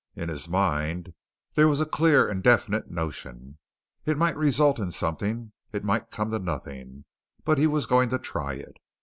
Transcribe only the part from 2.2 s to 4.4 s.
and definite notion. It might